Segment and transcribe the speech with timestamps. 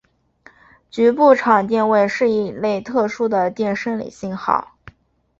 [0.89, 4.75] 局部场电位是一类特殊的电生理信号。